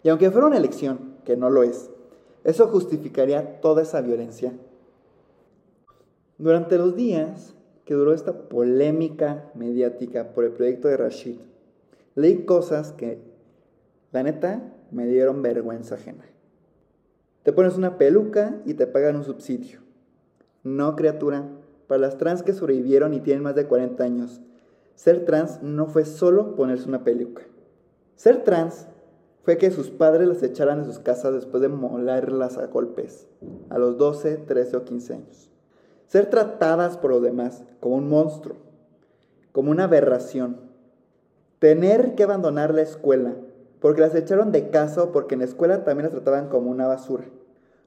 Y 0.02 0.08
aunque 0.08 0.30
fuera 0.30 0.46
una 0.46 0.56
elección, 0.56 1.16
que 1.24 1.36
no 1.36 1.50
lo 1.50 1.62
es, 1.62 1.90
eso 2.44 2.68
justificaría 2.68 3.60
toda 3.60 3.82
esa 3.82 4.00
violencia. 4.00 4.52
Durante 6.38 6.78
los 6.78 6.94
días 6.94 7.54
que 7.84 7.94
duró 7.94 8.14
esta 8.14 8.48
polémica 8.48 9.50
mediática 9.54 10.32
por 10.32 10.44
el 10.44 10.52
proyecto 10.52 10.88
de 10.88 10.96
Rashid, 10.96 11.36
leí 12.14 12.44
cosas 12.44 12.92
que, 12.92 13.18
la 14.12 14.22
neta, 14.22 14.62
me 14.90 15.06
dieron 15.06 15.42
vergüenza 15.42 15.96
ajena. 15.96 16.24
Te 17.42 17.52
pones 17.52 17.76
una 17.76 17.98
peluca 17.98 18.60
y 18.64 18.74
te 18.74 18.86
pagan 18.86 19.16
un 19.16 19.24
subsidio. 19.24 19.80
No, 20.62 20.96
criatura, 20.96 21.48
para 21.86 22.00
las 22.00 22.18
trans 22.18 22.42
que 22.42 22.52
sobrevivieron 22.52 23.14
y 23.14 23.20
tienen 23.20 23.42
más 23.42 23.54
de 23.54 23.66
40 23.66 24.02
años, 24.02 24.40
ser 24.94 25.24
trans 25.24 25.62
no 25.62 25.86
fue 25.86 26.04
solo 26.04 26.54
ponerse 26.56 26.88
una 26.88 27.04
peluca. 27.04 27.42
Ser 28.16 28.44
trans 28.44 28.88
fue 29.42 29.56
que 29.56 29.70
sus 29.70 29.90
padres 29.90 30.28
las 30.28 30.42
echaran 30.42 30.80
de 30.80 30.86
sus 30.86 30.98
casas 30.98 31.32
después 31.32 31.62
de 31.62 31.68
molarlas 31.68 32.58
a 32.58 32.66
golpes, 32.66 33.26
a 33.70 33.78
los 33.78 33.96
12, 33.96 34.36
13 34.38 34.76
o 34.76 34.84
15 34.84 35.14
años 35.14 35.48
ser 36.08 36.30
tratadas 36.30 36.96
por 36.96 37.10
los 37.10 37.22
demás 37.22 37.62
como 37.80 37.96
un 37.96 38.08
monstruo, 38.08 38.56
como 39.52 39.70
una 39.70 39.84
aberración, 39.84 40.60
tener 41.58 42.14
que 42.14 42.24
abandonar 42.24 42.74
la 42.74 42.82
escuela 42.82 43.36
porque 43.80 44.00
las 44.00 44.14
echaron 44.14 44.52
de 44.52 44.70
casa 44.70 45.04
o 45.04 45.12
porque 45.12 45.34
en 45.34 45.40
la 45.40 45.46
escuela 45.46 45.84
también 45.84 46.04
las 46.04 46.12
trataban 46.12 46.48
como 46.48 46.70
una 46.70 46.86
basura, 46.86 47.24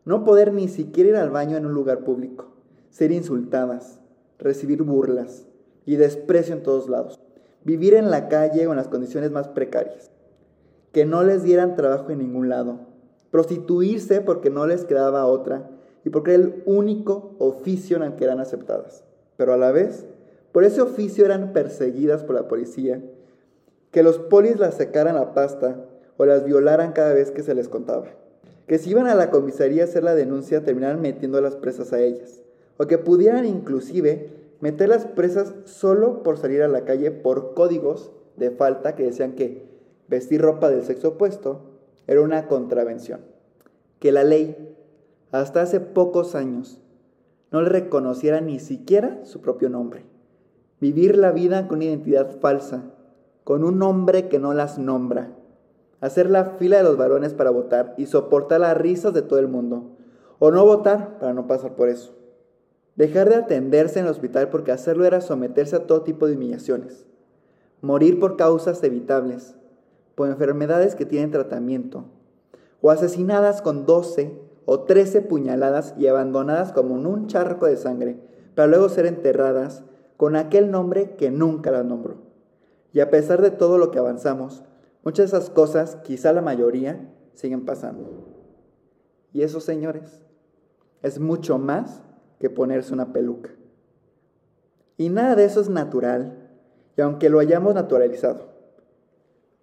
no 0.05 0.23
poder 0.23 0.53
ni 0.53 0.67
siquiera 0.67 1.09
ir 1.09 1.15
al 1.15 1.29
baño 1.29 1.57
en 1.57 1.65
un 1.65 1.73
lugar 1.73 1.99
público, 1.99 2.47
ser 2.89 3.11
insultadas, 3.11 3.99
recibir 4.39 4.83
burlas 4.83 5.45
y 5.85 5.95
desprecio 5.95 6.55
en 6.55 6.63
todos 6.63 6.89
lados, 6.89 7.19
vivir 7.63 7.93
en 7.93 8.09
la 8.09 8.27
calle 8.27 8.67
o 8.67 8.71
en 8.71 8.77
las 8.77 8.87
condiciones 8.87 9.31
más 9.31 9.47
precarias, 9.47 10.11
que 10.91 11.05
no 11.05 11.23
les 11.23 11.43
dieran 11.43 11.75
trabajo 11.75 12.09
en 12.09 12.19
ningún 12.19 12.49
lado, 12.49 12.79
prostituirse 13.29 14.21
porque 14.21 14.49
no 14.49 14.65
les 14.67 14.85
quedaba 14.85 15.25
otra 15.25 15.69
y 16.03 16.09
porque 16.09 16.33
era 16.33 16.43
el 16.43 16.63
único 16.65 17.35
oficio 17.39 17.97
en 17.97 18.03
el 18.03 18.15
que 18.15 18.23
eran 18.25 18.39
aceptadas. 18.39 19.03
Pero 19.37 19.53
a 19.53 19.57
la 19.57 19.71
vez, 19.71 20.05
por 20.51 20.63
ese 20.63 20.81
oficio 20.81 21.25
eran 21.25 21.53
perseguidas 21.53 22.23
por 22.23 22.35
la 22.35 22.47
policía, 22.47 23.01
que 23.91 24.03
los 24.03 24.17
polis 24.17 24.57
las 24.57 24.75
secaran 24.75 25.15
la 25.15 25.33
pasta 25.33 25.85
o 26.17 26.25
las 26.25 26.43
violaran 26.43 26.93
cada 26.93 27.13
vez 27.13 27.31
que 27.31 27.43
se 27.43 27.53
les 27.53 27.67
contaba. 27.67 28.07
Que 28.67 28.77
si 28.77 28.91
iban 28.91 29.07
a 29.07 29.15
la 29.15 29.29
comisaría 29.29 29.83
a 29.83 29.85
hacer 29.85 30.03
la 30.03 30.15
denuncia 30.15 30.63
terminaran 30.63 31.01
metiendo 31.01 31.41
las 31.41 31.55
presas 31.55 31.93
a 31.93 31.99
ellas. 31.99 32.41
O 32.77 32.87
que 32.87 32.97
pudieran 32.97 33.45
inclusive 33.45 34.29
meter 34.61 34.89
las 34.89 35.05
presas 35.05 35.53
solo 35.65 36.23
por 36.23 36.37
salir 36.37 36.61
a 36.61 36.67
la 36.67 36.85
calle 36.85 37.11
por 37.11 37.53
códigos 37.53 38.11
de 38.37 38.51
falta 38.51 38.95
que 38.95 39.03
decían 39.03 39.33
que 39.33 39.65
vestir 40.07 40.41
ropa 40.41 40.69
del 40.69 40.83
sexo 40.83 41.09
opuesto 41.09 41.61
era 42.07 42.21
una 42.21 42.47
contravención. 42.47 43.21
Que 43.99 44.11
la 44.11 44.23
ley 44.23 44.75
hasta 45.31 45.61
hace 45.61 45.79
pocos 45.79 46.35
años, 46.35 46.79
no 47.51 47.61
le 47.61 47.69
reconociera 47.69 48.41
ni 48.41 48.59
siquiera 48.59 49.19
su 49.23 49.41
propio 49.41 49.69
nombre. 49.69 50.03
Vivir 50.79 51.17
la 51.17 51.31
vida 51.31 51.67
con 51.67 51.77
una 51.77 51.85
identidad 51.85 52.39
falsa, 52.39 52.83
con 53.43 53.63
un 53.63 53.79
nombre 53.79 54.29
que 54.29 54.39
no 54.39 54.53
las 54.53 54.77
nombra. 54.77 55.31
Hacer 55.99 56.29
la 56.29 56.45
fila 56.57 56.77
de 56.77 56.83
los 56.83 56.97
varones 56.97 57.33
para 57.33 57.49
votar 57.49 57.93
y 57.97 58.05
soportar 58.05 58.61
las 58.61 58.77
risas 58.77 59.13
de 59.13 59.21
todo 59.21 59.39
el 59.39 59.47
mundo. 59.47 59.97
O 60.39 60.51
no 60.51 60.65
votar 60.65 61.19
para 61.19 61.33
no 61.33 61.47
pasar 61.47 61.75
por 61.75 61.89
eso. 61.89 62.13
Dejar 62.95 63.29
de 63.29 63.35
atenderse 63.35 63.99
en 63.99 64.05
el 64.05 64.11
hospital 64.11 64.49
porque 64.49 64.71
hacerlo 64.71 65.05
era 65.05 65.21
someterse 65.21 65.75
a 65.75 65.87
todo 65.87 66.01
tipo 66.01 66.27
de 66.27 66.35
humillaciones. 66.35 67.05
Morir 67.81 68.19
por 68.19 68.35
causas 68.37 68.83
evitables, 68.83 69.55
por 70.15 70.29
enfermedades 70.29 70.95
que 70.95 71.05
tienen 71.05 71.31
tratamiento. 71.31 72.05
O 72.81 72.91
asesinadas 72.91 73.61
con 73.61 73.85
12 73.85 74.39
o 74.65 74.81
trece 74.81 75.21
puñaladas 75.21 75.95
y 75.97 76.07
abandonadas 76.07 76.71
como 76.73 76.97
en 76.97 77.05
un 77.05 77.27
charco 77.27 77.65
de 77.65 77.77
sangre, 77.77 78.19
para 78.55 78.67
luego 78.67 78.89
ser 78.89 79.05
enterradas 79.05 79.83
con 80.17 80.35
aquel 80.35 80.69
nombre 80.69 81.15
que 81.15 81.31
nunca 81.31 81.71
las 81.71 81.85
nombró. 81.85 82.30
Y 82.93 82.99
a 82.99 83.09
pesar 83.09 83.41
de 83.41 83.51
todo 83.51 83.77
lo 83.77 83.91
que 83.91 83.99
avanzamos, 83.99 84.63
muchas 85.03 85.31
de 85.31 85.37
esas 85.37 85.49
cosas, 85.49 85.97
quizá 86.03 86.33
la 86.33 86.41
mayoría, 86.41 87.09
siguen 87.33 87.65
pasando. 87.65 88.27
Y 89.33 89.43
eso, 89.43 89.61
señores, 89.61 90.23
es 91.01 91.19
mucho 91.19 91.57
más 91.57 92.03
que 92.39 92.49
ponerse 92.49 92.93
una 92.93 93.13
peluca. 93.13 93.51
Y 94.97 95.09
nada 95.09 95.35
de 95.35 95.45
eso 95.45 95.61
es 95.61 95.69
natural, 95.69 96.49
y 96.97 97.01
aunque 97.01 97.29
lo 97.29 97.39
hayamos 97.39 97.73
naturalizado. 97.73 98.51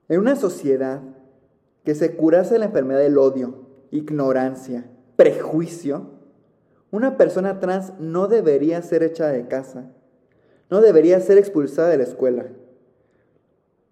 En 0.08 0.20
una 0.20 0.36
sociedad 0.36 1.02
que 1.84 1.94
se 1.94 2.16
curase 2.16 2.58
la 2.58 2.66
enfermedad 2.66 3.00
del 3.00 3.18
odio, 3.18 3.66
ignorancia, 3.90 4.90
prejuicio, 5.16 6.18
una 6.90 7.16
persona 7.16 7.60
trans 7.60 7.92
no 7.98 8.26
debería 8.28 8.80
ser 8.82 9.02
hecha 9.02 9.28
de 9.28 9.46
casa, 9.46 9.90
no 10.70 10.80
debería 10.80 11.20
ser 11.20 11.38
expulsada 11.38 11.88
de 11.88 11.98
la 11.98 12.04
escuela. 12.04 12.46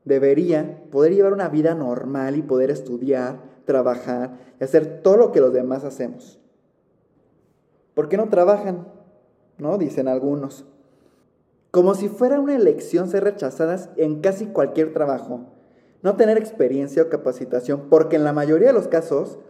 Debería 0.07 0.85
poder 0.93 1.13
llevar 1.15 1.33
una 1.33 1.49
vida 1.49 1.75
normal 1.75 2.37
y 2.37 2.43
poder 2.43 2.71
estudiar, 2.71 3.41
trabajar 3.65 4.39
y 4.59 4.65
hacer 4.65 5.03
todo 5.03 5.17
lo 5.17 5.33
que 5.33 5.41
los 5.41 5.53
demás 5.53 5.83
hacemos. 5.83 6.41
¿Por 7.93 8.09
qué 8.09 8.17
no 8.17 8.29
trabajan? 8.29 8.87
¿No? 9.59 9.79
Dicen 9.79 10.07
algunos. 10.07 10.65
Como 11.73 11.97
si 11.97 12.09
fuera 12.09 12.39
una 12.39 12.55
elección 12.55 13.09
ser 13.09 13.25
rechazadas 13.25 13.91
en 13.97 14.21
casi 14.21 14.47
cualquier 14.47 14.93
trabajo. 14.93 15.47
No 16.03 16.15
tener 16.15 16.39
experiencia 16.39 17.03
o 17.03 17.09
capacitación, 17.09 17.89
porque 17.91 18.15
en 18.15 18.23
la 18.23 18.33
mayoría 18.33 18.69
de 18.69 18.75
los 18.75 18.87
casos 18.87 19.41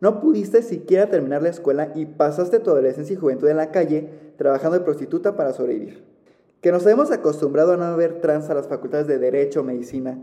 no 0.00 0.22
pudiste 0.22 0.62
siquiera 0.62 1.10
terminar 1.10 1.42
la 1.42 1.50
escuela 1.50 1.92
y 1.94 2.06
pasaste 2.06 2.58
tu 2.58 2.70
adolescencia 2.70 3.12
y 3.12 3.18
juventud 3.18 3.48
en 3.48 3.58
la 3.58 3.70
calle 3.70 4.08
trabajando 4.38 4.78
de 4.78 4.84
prostituta 4.84 5.36
para 5.36 5.52
sobrevivir. 5.52 6.15
Que 6.60 6.72
nos 6.72 6.86
hemos 6.86 7.10
acostumbrado 7.10 7.72
a 7.72 7.76
no 7.76 7.96
ver 7.96 8.20
trans 8.20 8.50
a 8.50 8.54
las 8.54 8.68
facultades 8.68 9.06
de 9.06 9.18
Derecho 9.18 9.60
o 9.60 9.64
Medicina, 9.64 10.18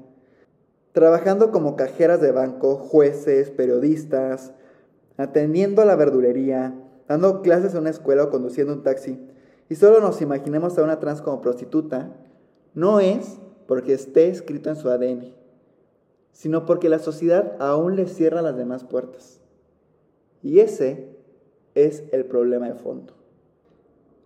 trabajando 0.91 1.51
como 1.51 1.75
cajeras 1.75 2.21
de 2.21 2.31
banco, 2.31 2.75
jueces, 2.75 3.49
periodistas, 3.49 4.53
atendiendo 5.17 5.81
a 5.81 5.85
la 5.85 5.95
verdulería, 5.95 6.75
dando 7.07 7.41
clases 7.41 7.73
en 7.73 7.81
una 7.81 7.89
escuela 7.89 8.25
o 8.25 8.29
conduciendo 8.29 8.73
un 8.73 8.83
taxi, 8.83 9.19
y 9.69 9.75
solo 9.75 9.99
nos 10.01 10.21
imaginemos 10.21 10.77
a 10.77 10.83
una 10.83 10.99
trans 10.99 11.21
como 11.21 11.41
prostituta, 11.41 12.15
no 12.73 12.99
es 12.99 13.39
porque 13.67 13.93
esté 13.93 14.29
escrito 14.29 14.69
en 14.69 14.75
su 14.75 14.89
ADN, 14.89 15.33
sino 16.31 16.65
porque 16.65 16.89
la 16.89 16.99
sociedad 16.99 17.55
aún 17.59 17.95
le 17.95 18.07
cierra 18.07 18.41
las 18.41 18.57
demás 18.57 18.83
puertas. 18.83 19.39
Y 20.41 20.59
ese 20.59 21.15
es 21.75 22.03
el 22.11 22.25
problema 22.25 22.67
de 22.67 22.75
fondo. 22.75 23.13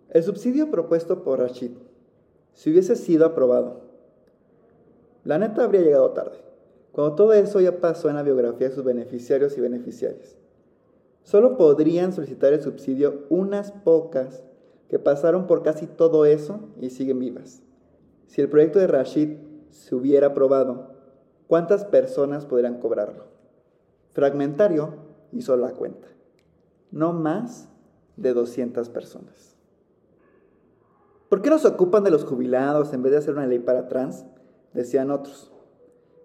El 0.09 0.23
subsidio 0.23 0.71
propuesto 0.71 1.23
por 1.23 1.39
Rashid, 1.39 1.71
si 2.57 2.71
hubiese 2.71 2.95
sido 2.95 3.23
aprobado, 3.23 3.81
la 5.23 5.37
neta 5.37 5.63
habría 5.63 5.81
llegado 5.81 6.09
tarde, 6.09 6.39
cuando 6.91 7.13
todo 7.13 7.33
eso 7.33 7.61
ya 7.61 7.79
pasó 7.79 8.09
en 8.09 8.15
la 8.15 8.23
biografía 8.23 8.67
de 8.67 8.73
sus 8.73 8.83
beneficiarios 8.83 9.55
y 9.59 9.61
beneficiarias. 9.61 10.35
Solo 11.21 11.55
podrían 11.55 12.13
solicitar 12.13 12.53
el 12.53 12.63
subsidio 12.63 13.25
unas 13.29 13.71
pocas 13.71 14.43
que 14.89 14.97
pasaron 14.97 15.45
por 15.45 15.61
casi 15.61 15.85
todo 15.85 16.25
eso 16.25 16.61
y 16.81 16.89
siguen 16.89 17.19
vivas. 17.19 17.61
Si 18.25 18.41
el 18.41 18.49
proyecto 18.49 18.79
de 18.79 18.87
Rashid 18.87 19.37
se 19.69 19.93
hubiera 19.93 20.27
aprobado, 20.27 20.95
¿cuántas 21.45 21.85
personas 21.85 22.47
podrían 22.47 22.79
cobrarlo? 22.79 23.25
Fragmentario 24.13 24.95
hizo 25.31 25.55
la 25.57 25.73
cuenta. 25.73 26.07
No 26.89 27.13
más 27.13 27.69
de 28.15 28.33
200 28.33 28.89
personas. 28.89 29.56
¿Por 31.29 31.41
qué 31.41 31.49
no 31.49 31.59
se 31.59 31.67
ocupan 31.67 32.03
de 32.03 32.11
los 32.11 32.23
jubilados 32.23 32.93
en 32.93 33.03
vez 33.03 33.11
de 33.11 33.17
hacer 33.17 33.33
una 33.33 33.47
ley 33.47 33.59
para 33.59 33.87
trans? 33.87 34.25
Decían 34.73 35.11
otros. 35.11 35.51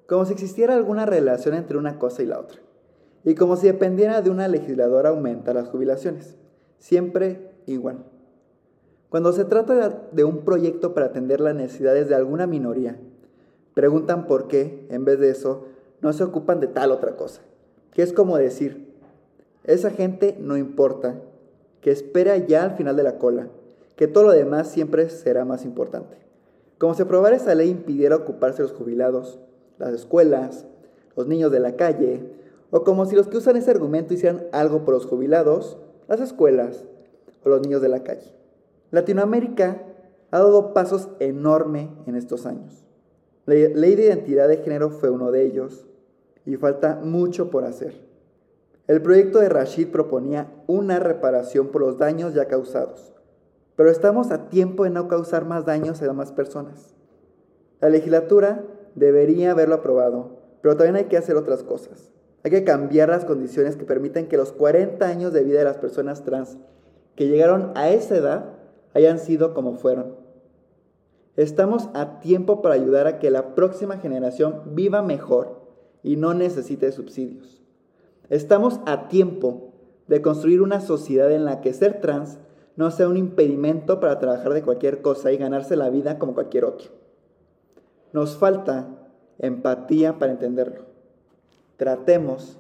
Como 0.07 0.25
si 0.25 0.33
existiera 0.33 0.75
alguna 0.75 1.07
relación 1.07 1.55
entre 1.55 1.77
una 1.77 1.99
cosa 1.99 2.23
y 2.23 2.27
la 2.27 2.39
otra. 2.39 2.61
Y 3.25 3.35
como 3.35 3.57
si 3.57 3.67
dependiera 3.67 4.23
de 4.23 4.31
una 4.31 4.47
legisladora 4.47 5.11
aumenta 5.11 5.55
las 5.55 5.69
jubilaciones. 5.69 6.37
Siempre 6.79 7.53
igual. 7.67 8.05
Cuando 9.09 9.33
se 9.33 9.45
trata 9.45 10.09
de 10.11 10.25
un 10.25 10.39
proyecto 10.39 10.95
para 10.95 11.07
atender 11.07 11.41
las 11.41 11.55
necesidades 11.55 12.09
de 12.09 12.15
alguna 12.15 12.47
minoría, 12.47 12.99
preguntan 13.75 14.27
por 14.27 14.49
qué, 14.49 14.87
en 14.91 15.05
vez 15.05 15.19
de 15.19 15.31
eso, 15.31 15.67
no 16.01 16.13
se 16.13 16.25
ocupan 16.25 16.61
de 16.61 16.69
tal 16.69 16.93
otra 16.93 17.17
cosa. 17.17 17.43
Que 17.93 18.03
es 18.03 18.13
como 18.13 18.39
decir, 18.39 18.93
esa 19.65 19.91
gente 19.91 20.37
no 20.41 20.57
importa, 20.57 21.21
que 21.81 21.91
espera 21.91 22.37
ya 22.37 22.65
al 22.65 22.77
final 22.77 22.97
de 22.97 23.03
la 23.03 23.19
cola, 23.19 23.49
que 23.97 24.09
todo 24.09 24.25
lo 24.25 24.33
demás 24.33 24.69
siempre 24.69 25.09
será 25.09 25.45
más 25.45 25.65
importante. 25.65 26.17
Como 26.79 26.95
si 26.95 27.03
aprobar 27.03 27.33
esa 27.33 27.55
ley 27.55 27.71
impidiera 27.71 28.17
ocuparse 28.17 28.63
los 28.63 28.73
jubilados, 28.73 29.39
las 29.79 29.93
escuelas, 29.93 30.67
los 31.17 31.27
niños 31.27 31.53
de 31.53 31.61
la 31.61 31.77
calle, 31.77 32.21
o 32.71 32.85
como 32.85 33.07
si 33.07 33.15
los 33.15 33.29
que 33.29 33.37
usan 33.37 33.57
ese 33.57 33.71
argumento 33.71 34.15
hicieran 34.15 34.47
algo 34.53 34.85
por 34.85 34.95
los 34.95 35.07
jubilados, 35.07 35.79
las 36.09 36.21
escuelas 36.21 36.85
o 37.45 37.49
los 37.49 37.61
niños 37.61 37.83
de 37.83 37.89
la 37.89 38.03
calle. 38.03 38.33
Latinoamérica 38.91 39.83
ha 40.31 40.39
dado 40.39 40.73
pasos 40.73 41.09
enormes 41.21 41.89
en 42.07 42.17
estos 42.17 42.47
años. 42.47 42.85
La 43.45 43.55
ley 43.55 43.95
de 43.95 44.05
identidad 44.05 44.49
de 44.49 44.59
género 44.59 44.91
fue 44.91 45.11
uno 45.11 45.31
de 45.31 45.45
ellos 45.45 45.87
y 46.47 46.57
falta 46.57 47.01
mucho 47.03 47.51
por 47.51 47.65
hacer. 47.65 48.01
El 48.89 49.03
proyecto 49.03 49.39
de 49.39 49.49
Rashid 49.49 49.89
proponía 49.89 50.53
una 50.67 50.99
reparación 50.99 51.69
por 51.69 51.83
los 51.83 51.99
daños 51.99 52.35
ya 52.35 52.47
causados, 52.47 53.12
pero 53.83 53.91
estamos 53.91 54.31
a 54.31 54.49
tiempo 54.49 54.85
de 54.85 54.91
no 54.91 55.09
causar 55.09 55.45
más 55.45 55.67
daños 55.67 56.01
a 56.01 56.05
demás 56.05 56.31
personas. 56.31 56.95
La 57.81 57.89
legislatura 57.89 58.65
debería 58.95 59.51
haberlo 59.51 59.75
aprobado, 59.75 60.39
pero 60.61 60.77
también 60.77 60.95
hay 60.95 61.05
que 61.07 61.17
hacer 61.17 61.35
otras 61.35 61.65
cosas. 61.65 62.13
Hay 62.45 62.53
que 62.53 62.63
cambiar 62.63 63.09
las 63.09 63.25
condiciones 63.25 63.75
que 63.75 63.85
permiten 63.85 64.29
que 64.29 64.37
los 64.37 64.53
40 64.53 65.05
años 65.05 65.33
de 65.33 65.43
vida 65.43 65.59
de 65.59 65.65
las 65.65 65.79
personas 65.79 66.23
trans 66.23 66.59
que 67.17 67.27
llegaron 67.27 67.73
a 67.75 67.91
esa 67.91 68.15
edad 68.17 68.51
hayan 68.95 69.19
sido 69.19 69.53
como 69.53 69.75
fueron. 69.75 70.15
Estamos 71.35 71.89
a 71.93 72.21
tiempo 72.21 72.63
para 72.63 72.77
ayudar 72.77 73.09
a 73.09 73.19
que 73.19 73.33
la 73.33 73.57
próxima 73.57 73.99
generación 73.99 74.63
viva 74.77 75.03
mejor 75.03 75.61
y 76.05 76.15
no 76.15 76.35
necesite 76.35 76.93
subsidios. 76.93 77.61
Estamos 78.29 78.79
a 78.87 79.09
tiempo 79.09 79.73
de 80.07 80.23
construir 80.23 80.63
una 80.63 80.81
sociedad 80.81 81.33
en 81.33 81.45
la 81.45 81.61
que 81.61 81.73
ser 81.73 82.01
trans 82.01 82.39
no 82.77 82.91
sea 82.91 83.09
un 83.09 83.17
impedimento 83.17 84.01
para 84.01 84.19
trabajar 84.19 84.53
de 84.53 84.63
cualquier 84.63 85.03
cosa 85.03 85.33
y 85.33 85.37
ganarse 85.37 85.77
la 85.77 85.91
vida 85.91 86.19
como 86.19 86.35
cualquier 86.35 86.65
otro. 86.65 86.91
Nos 88.13 88.37
falta 88.37 88.89
empatía 89.39 90.19
para 90.19 90.33
entenderlo. 90.33 90.87
Tratemos 91.77 92.59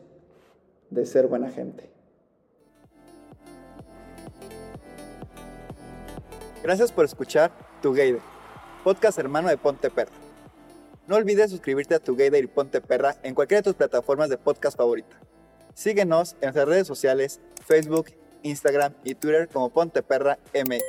de 0.90 1.06
ser 1.06 1.26
buena 1.26 1.50
gente. 1.50 1.90
Gracias 6.62 6.92
por 6.92 7.04
escuchar 7.04 7.50
Together, 7.80 8.20
podcast 8.84 9.18
hermano 9.18 9.48
de 9.48 9.56
Ponte 9.56 9.90
Perra. 9.90 10.12
No 11.08 11.16
olvides 11.16 11.50
suscribirte 11.50 11.96
a 11.96 11.98
Together 11.98 12.42
y 12.42 12.46
Ponte 12.46 12.80
Perra 12.80 13.16
en 13.24 13.34
cualquiera 13.34 13.60
de 13.60 13.64
tus 13.64 13.74
plataformas 13.74 14.28
de 14.28 14.38
podcast 14.38 14.76
favorita. 14.76 15.18
Síguenos 15.74 16.34
en 16.34 16.42
nuestras 16.42 16.68
redes 16.68 16.86
sociales, 16.86 17.40
Facebook, 17.66 18.10
Instagram 18.42 18.92
y 19.04 19.14
Twitter 19.14 19.48
como 19.48 19.68
Ponte 19.70 20.02
Perra 20.02 20.38
MX. 20.54 20.82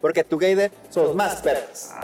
Porque 0.00 0.24
Together 0.24 0.70
somos 0.90 1.14
más 1.14 1.42
perras. 1.42 1.94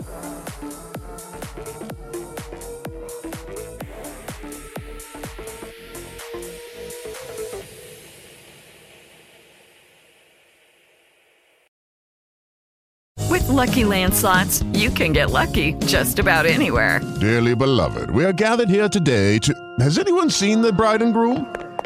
With 13.29 13.47
Lucky 13.47 13.83
Land 13.85 14.13
slots, 14.13 14.63
you 14.73 14.89
can 14.91 15.11
get 15.11 15.31
lucky 15.31 15.73
just 15.85 16.19
about 16.19 16.45
anywhere. 16.45 17.01
Dearly 17.19 17.55
beloved, 17.55 18.11
we 18.11 18.25
are 18.25 18.33
gathered 18.33 18.69
here 18.69 18.87
today 18.89 19.39
to. 19.39 19.53
Has 19.79 19.97
anyone 19.97 20.29
seen 20.29 20.61
the 20.61 20.71
bride 20.71 21.01
and 21.01 21.13
groom? 21.13 21.62